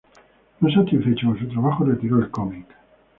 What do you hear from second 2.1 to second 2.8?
el cómic.